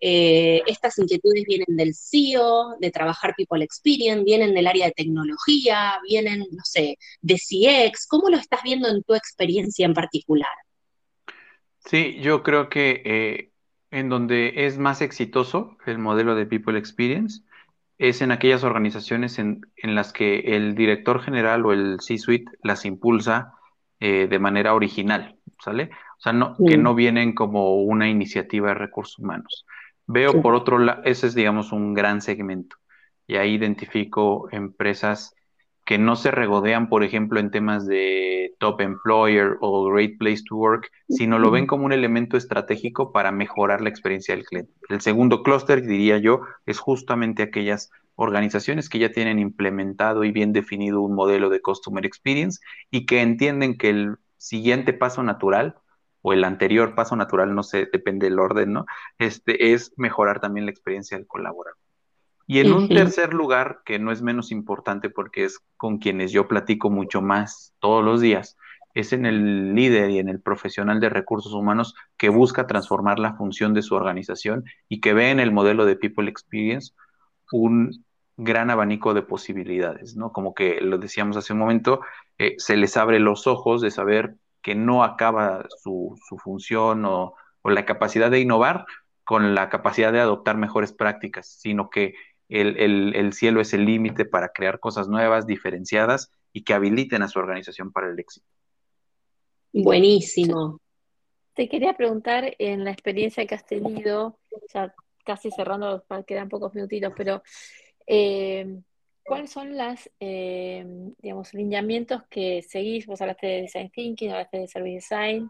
Eh, 0.00 0.62
estas 0.66 0.98
inquietudes 0.98 1.44
vienen 1.46 1.76
del 1.76 1.94
CEO, 1.94 2.76
de 2.80 2.90
trabajar 2.90 3.34
People 3.36 3.62
Experience, 3.62 4.24
vienen 4.24 4.54
del 4.54 4.66
área 4.66 4.86
de 4.86 4.92
tecnología, 4.92 6.00
vienen, 6.08 6.40
no 6.50 6.64
sé, 6.64 6.96
de 7.20 7.34
CX. 7.34 8.06
¿Cómo 8.06 8.30
lo 8.30 8.38
estás 8.38 8.62
viendo 8.62 8.88
en 8.88 9.02
tu 9.02 9.14
experiencia 9.14 9.84
en 9.84 9.92
particular? 9.92 10.48
Sí, 11.84 12.18
yo 12.20 12.42
creo 12.42 12.68
que 12.68 13.02
eh, 13.04 13.50
en 13.90 14.08
donde 14.08 14.66
es 14.66 14.78
más 14.78 15.02
exitoso 15.02 15.76
el 15.86 15.98
modelo 15.98 16.34
de 16.34 16.46
People 16.46 16.78
Experience 16.78 17.42
es 17.98 18.22
en 18.22 18.32
aquellas 18.32 18.64
organizaciones 18.64 19.38
en, 19.38 19.66
las 19.82 20.14
que 20.14 20.38
el 20.56 20.74
director 20.74 21.20
general 21.20 21.66
o 21.66 21.72
el 21.72 22.00
C-suite 22.00 22.50
las 22.62 22.86
impulsa 22.86 23.52
eh, 23.98 24.26
de 24.26 24.38
manera 24.38 24.72
original, 24.72 25.36
¿sale? 25.62 25.90
O 26.16 26.22
sea, 26.22 26.32
no, 26.32 26.56
que 26.66 26.78
no 26.78 26.94
vienen 26.94 27.34
como 27.34 27.82
una 27.82 28.08
iniciativa 28.08 28.68
de 28.68 28.74
recursos 28.74 29.18
humanos. 29.18 29.66
Veo 30.12 30.42
por 30.42 30.54
otro 30.54 30.78
lado, 30.78 31.02
ese 31.04 31.28
es, 31.28 31.34
digamos, 31.34 31.72
un 31.72 31.94
gran 31.94 32.20
segmento. 32.20 32.76
Y 33.26 33.36
ahí 33.36 33.54
identifico 33.54 34.48
empresas 34.50 35.34
que 35.84 35.98
no 35.98 36.16
se 36.16 36.30
regodean, 36.30 36.88
por 36.88 37.04
ejemplo, 37.04 37.38
en 37.40 37.50
temas 37.50 37.86
de 37.86 38.54
top 38.58 38.80
employer 38.80 39.56
o 39.60 39.84
great 39.90 40.18
place 40.18 40.42
to 40.48 40.56
work, 40.56 40.90
sino 41.08 41.38
lo 41.38 41.50
ven 41.50 41.66
como 41.66 41.84
un 41.84 41.92
elemento 41.92 42.36
estratégico 42.36 43.12
para 43.12 43.32
mejorar 43.32 43.80
la 43.80 43.88
experiencia 43.88 44.34
del 44.34 44.44
cliente. 44.44 44.72
El 44.88 45.00
segundo 45.00 45.42
clúster, 45.42 45.82
diría 45.82 46.18
yo, 46.18 46.40
es 46.66 46.78
justamente 46.78 47.42
aquellas 47.42 47.90
organizaciones 48.16 48.88
que 48.88 48.98
ya 48.98 49.12
tienen 49.12 49.38
implementado 49.38 50.24
y 50.24 50.32
bien 50.32 50.52
definido 50.52 51.00
un 51.00 51.14
modelo 51.14 51.50
de 51.50 51.60
customer 51.60 52.04
experience 52.04 52.60
y 52.90 53.06
que 53.06 53.22
entienden 53.22 53.78
que 53.78 53.90
el 53.90 54.16
siguiente 54.36 54.92
paso 54.92 55.22
natural 55.22 55.76
o 56.22 56.32
el 56.32 56.44
anterior 56.44 56.94
paso 56.94 57.16
natural, 57.16 57.54
no 57.54 57.62
sé, 57.62 57.88
depende 57.92 58.28
del 58.28 58.38
orden, 58.38 58.72
¿no? 58.72 58.86
Este 59.18 59.72
es 59.72 59.92
mejorar 59.96 60.40
también 60.40 60.66
la 60.66 60.72
experiencia 60.72 61.16
del 61.16 61.26
colaborador. 61.26 61.78
Y 62.46 62.58
en 62.58 62.72
un 62.72 62.88
tercer 62.88 63.32
lugar, 63.32 63.82
que 63.84 64.00
no 64.00 64.10
es 64.10 64.22
menos 64.22 64.50
importante 64.50 65.08
porque 65.08 65.44
es 65.44 65.60
con 65.76 65.98
quienes 65.98 66.32
yo 66.32 66.48
platico 66.48 66.90
mucho 66.90 67.22
más 67.22 67.74
todos 67.78 68.04
los 68.04 68.20
días, 68.20 68.56
es 68.92 69.12
en 69.12 69.24
el 69.24 69.74
líder 69.74 70.10
y 70.10 70.18
en 70.18 70.28
el 70.28 70.40
profesional 70.40 70.98
de 70.98 71.10
recursos 71.10 71.52
humanos 71.52 71.94
que 72.16 72.28
busca 72.28 72.66
transformar 72.66 73.20
la 73.20 73.34
función 73.34 73.72
de 73.72 73.82
su 73.82 73.94
organización 73.94 74.64
y 74.88 75.00
que 75.00 75.14
ve 75.14 75.30
en 75.30 75.38
el 75.38 75.52
modelo 75.52 75.84
de 75.84 75.94
People 75.94 76.28
Experience 76.28 76.92
un 77.52 78.04
gran 78.36 78.70
abanico 78.70 79.14
de 79.14 79.22
posibilidades, 79.22 80.16
¿no? 80.16 80.32
Como 80.32 80.54
que 80.54 80.80
lo 80.80 80.98
decíamos 80.98 81.36
hace 81.36 81.52
un 81.52 81.58
momento, 81.58 82.00
eh, 82.38 82.54
se 82.58 82.76
les 82.76 82.96
abre 82.96 83.20
los 83.20 83.46
ojos 83.46 83.80
de 83.80 83.90
saber 83.90 84.34
que 84.62 84.74
no 84.74 85.04
acaba 85.04 85.66
su, 85.82 86.16
función 86.42 87.04
o, 87.04 87.34
la 87.64 87.84
capacidad 87.84 88.30
de 88.30 88.40
innovar 88.40 88.86
con 89.24 89.54
la 89.54 89.68
capacidad 89.68 90.12
de 90.12 90.20
adoptar 90.20 90.56
mejores 90.56 90.92
prácticas, 90.92 91.46
sino 91.46 91.90
que 91.90 92.14
el, 92.48 93.32
cielo 93.32 93.60
es 93.60 93.74
el 93.74 93.84
límite 93.84 94.24
para 94.24 94.48
crear 94.48 94.80
cosas 94.80 95.08
nuevas, 95.08 95.46
diferenciadas 95.46 96.32
y 96.52 96.64
que 96.64 96.74
habiliten 96.74 97.22
a 97.22 97.28
su 97.28 97.38
organización 97.38 97.92
para 97.92 98.10
el 98.10 98.18
éxito. 98.18 98.46
Buenísimo. 99.72 100.80
Te 101.54 101.68
quería 101.68 101.92
preguntar 101.92 102.56
en 102.58 102.84
la 102.84 102.90
experiencia 102.90 103.46
que 103.46 103.54
has 103.54 103.66
tenido, 103.66 104.38
ya 104.72 104.92
casi 105.24 105.50
cerrando, 105.50 106.04
quedan 106.26 106.48
pocos 106.48 106.74
minutitos, 106.74 107.12
pero 107.16 107.42
eh, 108.06 108.80
¿Cuáles 109.30 109.52
son 109.52 109.78
los 109.78 110.10
eh, 110.18 110.84
digamos, 111.18 111.54
lineamientos 111.54 112.24
que 112.24 112.62
seguís? 112.62 113.06
Vos 113.06 113.20
hablaste 113.20 113.46
de 113.46 113.62
Design 113.62 113.88
Thinking, 113.88 114.32
hablaste 114.32 114.58
de 114.58 114.66
Service 114.66 114.94
Design, 114.94 115.48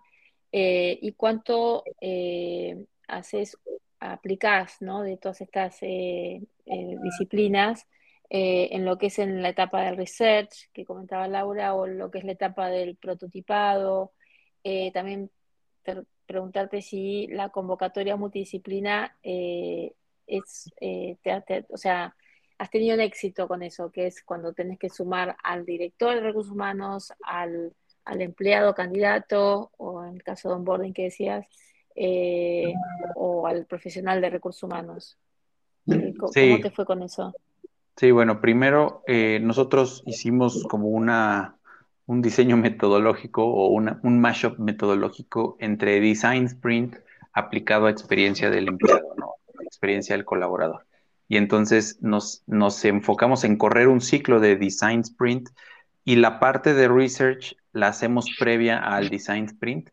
eh, 0.53 0.99
y 1.01 1.13
cuánto 1.13 1.83
eh, 1.99 2.85
haces, 3.09 3.57
aplicás, 3.99 4.83
¿no? 4.83 5.01
De 5.01 5.17
todas 5.17 5.41
estas 5.41 5.81
disciplinas 5.81 7.87
en 8.29 8.85
lo 8.85 8.99
que 8.99 9.07
es 9.07 9.19
en 9.19 9.41
la 9.41 9.49
etapa 9.49 9.83
del 9.83 9.97
research, 9.97 10.69
que 10.75 10.85
comentaba 10.85 11.27
Laura, 11.27 11.75
o 11.75 11.87
lo 11.87 12.11
que 12.11 12.19
es 12.19 12.25
la 12.25 12.33
etapa 12.33 12.69
del 12.69 12.97
prototipado. 12.97 14.13
también 14.93 15.31
preguntarte 16.27 16.83
si 16.83 17.29
la 17.29 17.49
convocatoria 17.49 18.17
multidisciplina 18.17 19.17
es, 19.23 20.71
o 21.71 21.77
sea, 21.79 22.15
has 22.61 22.71
tenido 22.71 22.95
un 22.95 23.01
éxito 23.01 23.49
con 23.49 23.63
eso, 23.63 23.91
que 23.91 24.07
es 24.07 24.23
cuando 24.23 24.53
tenés 24.53 24.79
que 24.79 24.91
sumar 24.91 25.35
al 25.43 25.65
director 25.65 26.15
de 26.15 26.21
recursos 26.21 26.53
humanos, 26.53 27.11
al, 27.25 27.73
empleado 28.05 28.75
candidato, 28.75 29.71
o 29.79 30.05
en 30.05 30.17
el 30.17 30.23
caso 30.23 30.51
de 30.51 30.57
onboarding 30.57 30.93
que 30.93 31.05
decías, 31.05 31.47
eh, 31.97 32.75
o 33.15 33.47
al 33.47 33.65
profesional 33.65 34.21
de 34.21 34.29
recursos 34.29 34.63
humanos. 34.63 35.17
Eh, 35.91 36.13
¿Cómo, 36.19 36.31
te 36.33 36.71
fue 36.71 36.85
con 36.85 37.03
eso? 37.03 37.35
Sí, 37.97 38.11
bueno, 38.11 38.43
primero 38.43 39.05
eh, 39.07 39.41
nosotros 39.41 40.03
hicimos 40.05 40.65
como 40.65 40.89
una, 40.89 41.57
un 42.05 42.21
diseño 42.21 42.59
metodológico 42.59 43.43
o 43.43 43.69
un 43.69 44.21
mashup 44.21 44.59
metodológico 44.59 45.57
entre 45.61 45.99
Design 45.99 46.45
Sprint 46.45 46.97
aplicado 47.33 47.87
a 47.87 47.91
experiencia 47.91 48.51
del 48.51 48.69
empleado, 48.69 49.15
¿no? 49.17 49.37
experiencia 49.63 50.15
del 50.15 50.27
colaborador 50.27 50.85
y 51.31 51.37
entonces 51.37 51.97
nos, 52.01 52.43
nos 52.49 52.85
enfocamos 52.85 53.45
en 53.45 53.57
correr 53.57 53.87
un 53.87 54.01
ciclo 54.01 54.41
de 54.41 54.57
design 54.57 55.03
sprint 55.03 55.49
y 56.05 56.17
la 56.17 56.41
parte 56.41 56.75
de 56.75 56.89
research 56.89 57.55
la 57.71 57.87
hacemos 57.87 58.27
previa 58.37 58.79
al 58.79 59.11
design 59.11 59.45
sprint 59.45 59.91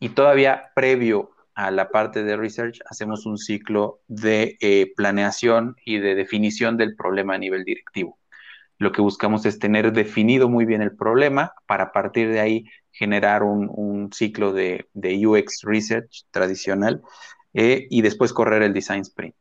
y 0.00 0.08
todavía 0.08 0.72
previo 0.74 1.30
a 1.54 1.70
la 1.70 1.90
parte 1.90 2.24
de 2.24 2.36
research 2.36 2.80
hacemos 2.90 3.24
un 3.24 3.38
ciclo 3.38 4.00
de 4.08 4.56
eh, 4.60 4.92
planeación 4.96 5.76
y 5.84 5.98
de 5.98 6.16
definición 6.16 6.76
del 6.76 6.96
problema 6.96 7.34
a 7.34 7.38
nivel 7.38 7.64
directivo. 7.64 8.18
Lo 8.76 8.90
que 8.90 9.00
buscamos 9.00 9.46
es 9.46 9.60
tener 9.60 9.92
definido 9.92 10.48
muy 10.48 10.64
bien 10.64 10.82
el 10.82 10.96
problema 10.96 11.52
para 11.66 11.92
partir 11.92 12.32
de 12.32 12.40
ahí 12.40 12.64
generar 12.90 13.44
un, 13.44 14.10
ciclo 14.12 14.52
de, 14.52 14.88
UX 14.94 15.62
research 15.62 16.24
tradicional 16.32 17.00
eh, 17.54 17.86
y 17.90 18.02
después 18.02 18.32
correr 18.32 18.62
el 18.62 18.72
design 18.72 19.02
sprint. 19.02 19.36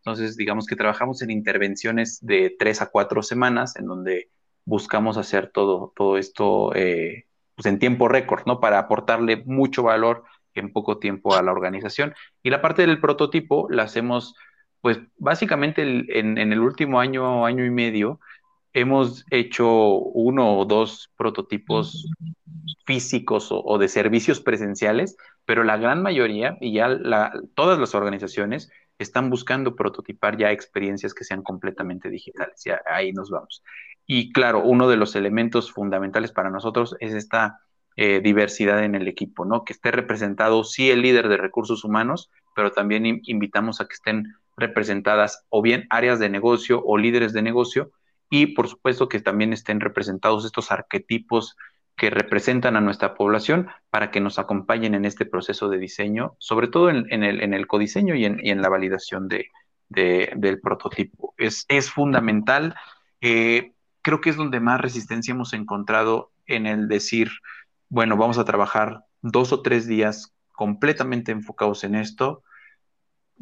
Entonces, 0.00 0.36
digamos 0.36 0.66
que 0.66 0.76
trabajamos 0.76 1.22
en 1.22 1.30
intervenciones 1.30 2.18
de 2.24 2.54
tres 2.58 2.80
a 2.82 2.90
cuatro 2.90 3.22
semanas, 3.22 3.76
en 3.76 3.86
donde 3.86 4.30
buscamos 4.64 5.16
hacer 5.16 5.50
todo, 5.52 5.92
todo 5.94 6.16
esto 6.16 6.74
eh, 6.74 7.26
pues 7.54 7.66
en 7.66 7.78
tiempo 7.78 8.08
récord, 8.08 8.42
¿no? 8.46 8.60
Para 8.60 8.78
aportarle 8.78 9.42
mucho 9.44 9.82
valor 9.82 10.24
en 10.54 10.72
poco 10.72 10.98
tiempo 10.98 11.34
a 11.34 11.42
la 11.42 11.52
organización. 11.52 12.14
Y 12.42 12.50
la 12.50 12.62
parte 12.62 12.86
del 12.86 13.00
prototipo 13.00 13.68
la 13.70 13.84
hacemos, 13.84 14.34
pues 14.80 14.98
básicamente 15.18 15.82
en, 15.82 16.38
el 16.38 16.60
último 16.60 17.00
año, 17.00 17.44
año 17.44 17.64
y 17.64 17.70
medio, 17.70 18.20
hemos 18.72 19.24
hecho 19.30 19.68
uno 19.68 20.58
o 20.58 20.64
dos 20.64 21.12
prototipos 21.16 22.08
físicos 22.86 23.48
o, 23.50 23.78
de 23.78 23.88
servicios 23.88 24.40
presenciales, 24.40 25.16
pero 25.44 25.64
la 25.64 25.76
gran 25.76 26.02
mayoría 26.02 26.56
y 26.60 26.72
ya 26.74 26.88
todas 27.54 27.78
las 27.78 27.94
organizaciones 27.94 28.70
están 29.02 29.30
buscando 29.30 29.74
prototipar 29.74 30.36
ya 30.36 30.52
experiencias 30.52 31.14
que 31.14 31.24
sean 31.24 31.42
completamente 31.42 32.10
digitales. 32.10 32.64
Y 32.66 32.70
ahí 32.90 33.12
nos 33.12 33.30
vamos. 33.30 33.62
Y 34.06 34.32
claro, 34.32 34.62
uno 34.62 34.88
de 34.88 34.96
los 34.96 35.16
elementos 35.16 35.72
fundamentales 35.72 36.32
para 36.32 36.50
nosotros 36.50 36.96
es 37.00 37.14
esta 37.14 37.60
eh, 37.96 38.20
diversidad 38.22 38.84
en 38.84 38.94
el 38.94 39.08
equipo, 39.08 39.44
¿no? 39.44 39.64
Que 39.64 39.72
esté 39.72 39.90
representado, 39.90 40.64
sí, 40.64 40.90
el 40.90 41.02
líder 41.02 41.28
de 41.28 41.36
recursos 41.36 41.84
humanos, 41.84 42.30
pero 42.54 42.72
también 42.72 43.20
invitamos 43.24 43.80
a 43.80 43.86
que 43.86 43.94
estén 43.94 44.34
representadas 44.56 45.44
o 45.48 45.62
bien 45.62 45.86
áreas 45.90 46.18
de 46.18 46.28
negocio 46.28 46.82
o 46.84 46.98
líderes 46.98 47.32
de 47.32 47.42
negocio 47.42 47.90
y 48.28 48.48
por 48.48 48.68
supuesto 48.68 49.08
que 49.08 49.20
también 49.20 49.52
estén 49.52 49.80
representados 49.80 50.44
estos 50.44 50.70
arquetipos 50.70 51.56
que 52.00 52.08
representan 52.08 52.76
a 52.76 52.80
nuestra 52.80 53.12
población 53.12 53.68
para 53.90 54.10
que 54.10 54.22
nos 54.22 54.38
acompañen 54.38 54.94
en 54.94 55.04
este 55.04 55.26
proceso 55.26 55.68
de 55.68 55.76
diseño, 55.76 56.34
sobre 56.38 56.68
todo 56.68 56.88
en, 56.88 57.04
el, 57.10 57.42
en 57.42 57.52
el, 57.52 57.66
codiseño 57.66 58.14
y 58.14 58.24
en, 58.24 58.62
la 58.62 58.70
validación 58.70 59.28
de, 59.28 59.50
del 59.90 60.60
prototipo. 60.62 61.34
Es, 61.36 61.66
es 61.68 61.90
fundamental. 61.90 62.74
Eh, 63.20 63.74
creo 64.00 64.22
que 64.22 64.30
es 64.30 64.36
donde 64.36 64.60
más 64.60 64.80
resistencia 64.80 65.32
hemos 65.32 65.52
encontrado 65.52 66.32
en 66.46 66.64
el 66.66 66.88
decir, 66.88 67.28
bueno, 67.90 68.16
vamos 68.16 68.38
a 68.38 68.46
trabajar 68.46 69.04
dos 69.20 69.52
o 69.52 69.60
tres 69.60 69.86
días 69.86 70.32
completamente 70.52 71.32
enfocados 71.32 71.84
en 71.84 71.96
esto. 71.96 72.42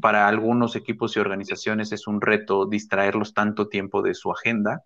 Para 0.01 0.27
algunos 0.27 0.75
equipos 0.75 1.17
y 1.17 1.21
organizaciones 1.21 1.93
es 1.93 2.09
un 2.09 2.21
reto 2.21 2.67
distraerlos 2.67 3.35
tanto 3.35 3.69
tiempo 3.69 4.03
de 4.03 4.15
su 4.15 4.33
agenda, 4.33 4.83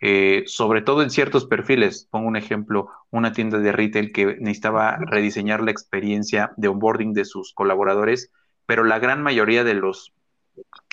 eh, 0.00 0.44
sobre 0.46 0.82
todo 0.82 1.02
en 1.02 1.10
ciertos 1.10 1.46
perfiles. 1.46 2.06
Pongo 2.10 2.28
un 2.28 2.36
ejemplo, 2.36 2.90
una 3.10 3.32
tienda 3.32 3.58
de 3.58 3.72
retail 3.72 4.12
que 4.12 4.36
necesitaba 4.38 4.96
rediseñar 4.96 5.62
la 5.62 5.70
experiencia 5.70 6.52
de 6.56 6.68
onboarding 6.68 7.12
de 7.12 7.24
sus 7.24 7.52
colaboradores, 7.52 8.30
pero 8.66 8.84
la 8.84 8.98
gran 8.98 9.22
mayoría 9.22 9.64
de 9.64 9.74
los 9.74 10.12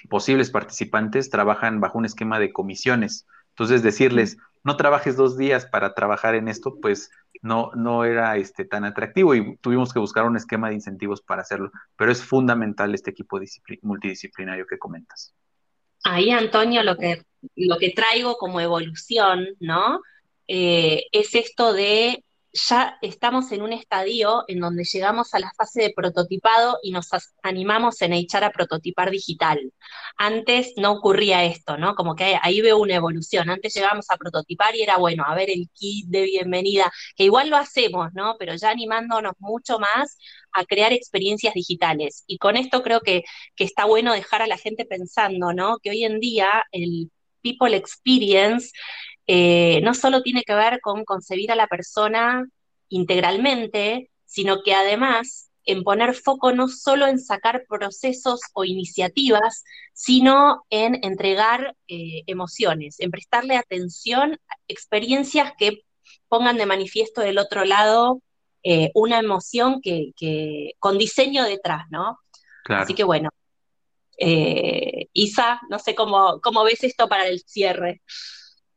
posibles 0.10 0.50
participantes 0.50 1.30
trabajan 1.30 1.80
bajo 1.80 1.98
un 1.98 2.06
esquema 2.06 2.40
de 2.40 2.52
comisiones. 2.52 3.28
Entonces, 3.50 3.84
decirles, 3.84 4.38
no 4.64 4.78
trabajes 4.78 5.16
dos 5.16 5.38
días 5.38 5.66
para 5.66 5.94
trabajar 5.94 6.36
en 6.36 6.48
esto, 6.48 6.80
pues 6.82 7.12
no, 7.42 7.72
no 7.76 8.04
era 8.04 8.36
este, 8.38 8.66
tan 8.66 8.84
atractivo 8.86 9.36
y 9.36 9.58
tuvimos 9.58 9.94
que 9.94 10.00
buscar 10.00 10.26
un 10.26 10.36
esquema 10.36 10.70
de 10.70 10.76
incentivos 10.76 11.22
para 11.22 11.44
hacerlo. 11.44 11.72
Pero 11.96 12.12
es 12.12 12.24
fundamental 12.24 12.94
este 12.94 13.12
equipo 13.12 13.40
multidisciplinario 13.82 14.66
que 14.66 14.80
comentas. 14.80 15.34
Ahí, 16.08 16.30
Antonio, 16.30 16.84
lo 16.84 16.98
que, 16.98 17.24
lo 17.56 17.78
que 17.78 17.90
traigo 17.90 18.38
como 18.38 18.62
evolución, 18.62 19.48
¿no? 19.60 20.02
Eh, 20.48 21.06
es 21.12 21.34
esto 21.34 21.74
de 21.74 22.24
ya 22.56 22.98
estamos 23.02 23.52
en 23.52 23.62
un 23.62 23.74
estadio 23.74 24.44
en 24.48 24.60
donde 24.62 24.86
llegamos 24.86 25.34
a 25.34 25.40
la 25.40 25.52
fase 25.58 25.82
de 25.84 25.94
prototipado 25.96 26.78
y 26.82 26.92
nos 26.92 27.10
animamos 27.44 28.02
en 28.02 28.14
echar 28.14 28.44
a 28.44 28.52
prototipar 28.52 29.12
digital. 29.12 29.74
Antes 30.18 30.74
no 30.78 30.94
ocurría 30.94 31.44
esto, 31.44 31.78
¿no? 31.78 31.96
Como 31.96 32.16
que 32.16 32.38
ahí 32.42 32.62
veo 32.62 32.78
una 32.80 32.96
evolución. 32.96 33.50
Antes 33.50 33.74
llegábamos 33.74 34.10
a 34.10 34.18
prototipar 34.18 34.76
y 34.76 34.84
era 34.84 34.98
bueno, 34.98 35.26
a 35.28 35.36
ver 35.36 35.50
el 35.50 35.70
kit 35.74 36.08
de 36.08 36.24
bienvenida, 36.24 36.92
que 37.16 37.26
igual 37.26 37.50
lo 37.50 37.58
hacemos, 37.58 38.14
¿no? 38.14 38.36
Pero 38.40 38.56
ya 38.56 38.70
animándonos 38.70 39.34
mucho 39.40 39.78
más 39.80 40.18
a 40.54 40.64
crear 40.66 40.94
experiencias 40.94 41.54
digitales. 41.54 42.24
Y 42.28 42.38
con 42.38 42.56
esto 42.56 42.84
creo 42.84 43.02
que, 43.02 43.24
que 43.56 43.66
está 43.66 43.86
bueno 43.86 44.14
dejar 44.14 44.42
a 44.42 44.48
la 44.48 44.58
gente 44.58 44.86
pensando, 44.86 45.54
¿no? 45.54 45.80
Que 45.80 45.90
hoy 45.90 46.06
en 46.06 46.20
día 46.22 46.64
el 46.72 47.12
People 47.42 47.76
Experience 47.76 48.72
eh, 49.28 49.82
no 49.82 49.94
solo 49.94 50.22
tiene 50.22 50.44
que 50.44 50.54
ver 50.54 50.80
con 50.82 51.04
concebir 51.04 51.52
a 51.52 51.56
la 51.56 51.68
persona 51.68 52.46
integralmente, 52.90 54.12
sino 54.26 54.62
que 54.62 54.74
además 54.76 55.50
en 55.68 55.84
poner 55.84 56.14
foco 56.14 56.52
no 56.52 56.68
solo 56.68 57.08
en 57.08 57.20
sacar 57.20 57.66
procesos 57.68 58.40
o 58.54 58.66
iniciativas, 58.66 59.64
sino 59.94 60.64
en 60.70 61.04
entregar 61.04 61.76
eh, 61.88 62.22
emociones, 62.28 63.00
en 63.00 63.10
prestarle 63.10 63.58
atención 63.58 64.34
a 64.34 64.56
experiencias 64.68 65.54
que 65.58 65.82
pongan 66.28 66.58
de 66.58 66.68
manifiesto 66.68 67.22
del 67.22 67.40
otro 67.40 67.66
lado 67.66 68.22
eh, 68.62 68.92
una 68.94 69.18
emoción 69.18 69.82
que, 69.82 70.14
con 70.78 71.00
diseño 71.00 71.44
detrás, 71.46 71.86
¿no? 71.90 72.20
Así 72.66 72.94
que 72.94 73.04
bueno, 73.04 73.30
Isa, 74.18 75.62
no 75.70 75.80
sé 75.80 75.96
cómo, 75.96 76.40
cómo 76.42 76.64
ves 76.64 76.84
esto 76.84 77.08
para 77.08 77.28
el 77.28 77.40
cierre. 77.40 78.02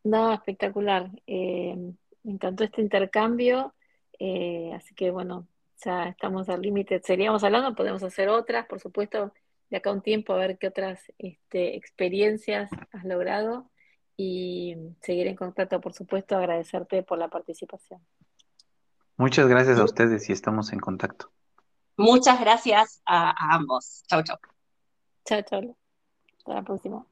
No, 0.08 0.32
espectacular. 0.32 1.10
Eh, 1.26 1.76
me 2.22 2.32
encantó 2.32 2.64
este 2.64 2.80
intercambio. 2.80 3.74
Eh, 4.18 4.72
así 4.74 4.94
que 4.94 5.10
bueno, 5.10 5.46
ya 5.84 6.04
estamos 6.04 6.48
al 6.48 6.62
límite. 6.62 7.02
Seguiríamos 7.04 7.44
hablando, 7.44 7.74
podemos 7.74 8.02
hacer 8.02 8.30
otras, 8.30 8.64
por 8.66 8.80
supuesto, 8.80 9.34
de 9.68 9.76
acá 9.76 9.92
un 9.92 10.00
tiempo, 10.00 10.32
a 10.32 10.38
ver 10.38 10.56
qué 10.56 10.68
otras 10.68 11.12
este, 11.18 11.76
experiencias 11.76 12.70
has 12.90 13.04
logrado 13.04 13.70
y 14.16 14.76
seguir 15.02 15.26
en 15.26 15.36
contacto, 15.36 15.78
por 15.78 15.92
supuesto, 15.92 16.38
agradecerte 16.38 17.02
por 17.02 17.18
la 17.18 17.28
participación. 17.28 18.00
Muchas 19.18 19.46
gracias 19.46 19.78
a 19.78 19.84
ustedes 19.84 20.30
y 20.30 20.32
estamos 20.32 20.72
en 20.72 20.80
contacto. 20.80 21.30
Muchas 21.98 22.40
gracias 22.40 23.02
a, 23.04 23.30
a 23.30 23.56
ambos. 23.56 24.04
Chau, 24.08 24.22
chau. 24.22 24.38
Chao, 25.26 25.42
chao. 25.42 25.76
Hasta 26.38 26.54
la 26.54 26.62
próxima. 26.62 27.04